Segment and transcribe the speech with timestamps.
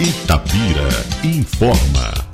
[0.00, 0.88] Itapira
[1.22, 2.33] informa.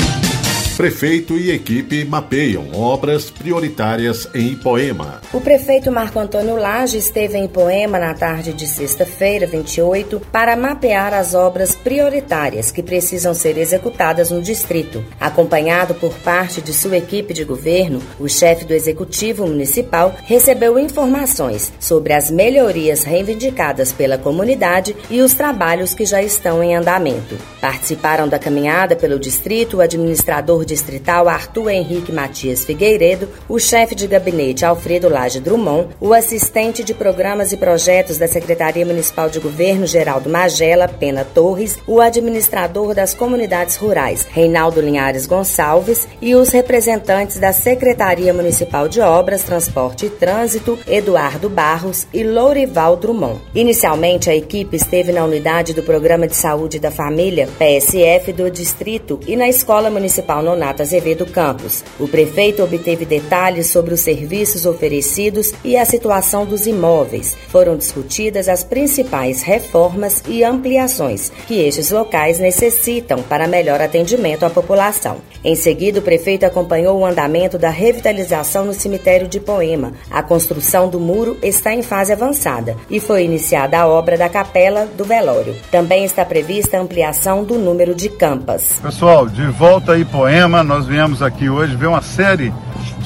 [0.81, 5.21] Prefeito e equipe mapeiam obras prioritárias em Ipoema.
[5.31, 11.13] O prefeito Marco Antônio Lage esteve em Ipoema na tarde de sexta-feira, 28, para mapear
[11.13, 15.05] as obras prioritárias que precisam ser executadas no distrito.
[15.21, 21.71] Acompanhado por parte de sua equipe de governo, o chefe do executivo municipal recebeu informações
[21.79, 27.37] sobre as melhorias reivindicadas pela comunidade e os trabalhos que já estão em andamento.
[27.61, 34.07] Participaram da caminhada pelo distrito o administrador distrital Arthur Henrique Matias Figueiredo, o chefe de
[34.07, 39.85] gabinete Alfredo Lage Drummond, o assistente de programas e projetos da Secretaria Municipal de Governo
[39.85, 47.39] Geraldo Magela Pena Torres, o administrador das comunidades rurais Reinaldo Linhares Gonçalves e os representantes
[47.39, 53.41] da Secretaria Municipal de Obras, Transporte e Trânsito Eduardo Barros e Lourival Drummond.
[53.55, 59.19] Inicialmente, a equipe esteve na unidade do Programa de Saúde da Família, PSF, do Distrito
[59.27, 61.83] e na Escola Municipal Nonato Azevedo Campos.
[61.99, 67.35] O prefeito obteve detalhes sobre os serviços oferecidos e a situação dos imóveis.
[67.49, 74.51] Foram discutidas as principais reformas e ampliações que estes locais necessitam para melhor atendimento à
[74.51, 75.17] população.
[75.43, 79.95] Em seguida, o prefeito acompanhou o andamento da revitalização no cemitério de Poema.
[80.11, 84.85] A construção do muro está em fase avançada e foi iniciada a obra da capela
[84.85, 85.57] do velório.
[85.71, 88.79] Também está prevista a ampliação do número de campas.
[88.83, 92.53] Pessoal, de volta a Poema nós viemos aqui hoje ver uma série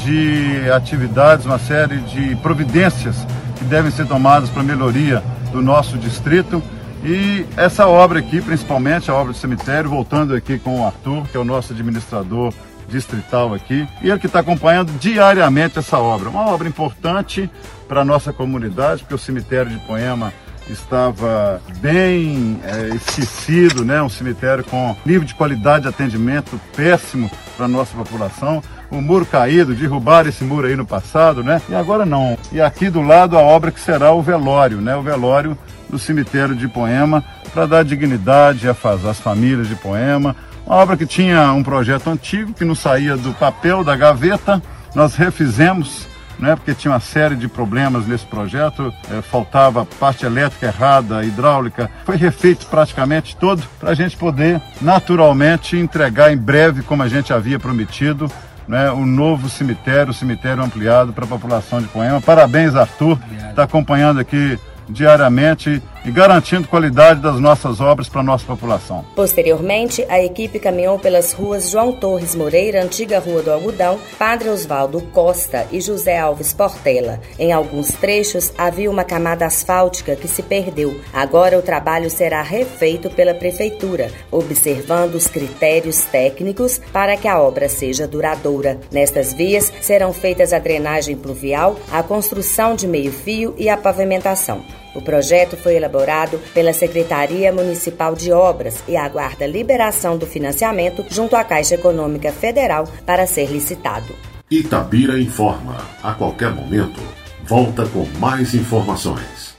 [0.05, 3.17] de atividades, uma série de providências
[3.59, 6.63] que devem ser tomadas para melhoria do nosso distrito.
[7.05, 11.37] E essa obra aqui, principalmente a obra do cemitério, voltando aqui com o Arthur, que
[11.37, 12.53] é o nosso administrador
[12.89, 16.29] distrital aqui, e ele que está acompanhando diariamente essa obra.
[16.29, 17.51] Uma obra importante
[17.89, 20.33] para a nossa comunidade, porque o cemitério de Poema
[20.69, 24.03] estava bem é, esquecido, né?
[24.03, 28.63] um cemitério com nível de qualidade de atendimento péssimo para a nossa população.
[28.91, 31.61] O muro caído, derrubaram esse muro aí no passado, né?
[31.69, 32.39] E agora não.
[32.53, 34.95] E aqui do lado a obra que será o velório, né?
[34.95, 35.59] O velório
[35.89, 40.37] do cemitério de Poema, para dar dignidade às famílias de Poema.
[40.67, 44.63] Uma obra que tinha um projeto antigo, que não saía do papel da gaveta.
[44.95, 46.07] Nós refizemos
[46.45, 51.91] né, porque tinha uma série de problemas nesse projeto, é, faltava parte elétrica errada, hidráulica,
[52.05, 57.33] foi refeito praticamente todo para a gente poder naturalmente entregar em breve, como a gente
[57.33, 58.31] havia prometido,
[58.69, 62.21] né, um novo cemitério, um cemitério ampliado para a população de Poema.
[62.21, 63.19] Parabéns, Arthur,
[63.49, 69.05] está acompanhando aqui diariamente e garantindo qualidade das nossas obras para a nossa população.
[69.15, 75.01] Posteriormente, a equipe caminhou pelas ruas João Torres Moreira, antiga Rua do Algodão, Padre Osvaldo
[75.13, 77.21] Costa e José Alves Portela.
[77.39, 81.01] Em alguns trechos havia uma camada asfáltica que se perdeu.
[81.13, 87.69] Agora o trabalho será refeito pela Prefeitura, observando os critérios técnicos para que a obra
[87.69, 88.79] seja duradoura.
[88.93, 94.84] Nestas vias serão feitas a drenagem pluvial, a construção de meio-fio e a pavimentação.
[94.95, 101.35] O projeto foi elaborado pela Secretaria Municipal de Obras e aguarda liberação do financiamento junto
[101.35, 104.15] à Caixa Econômica Federal para ser licitado.
[104.51, 105.79] Itabira informa.
[106.03, 107.01] A qualquer momento,
[107.45, 109.54] volta com mais informações.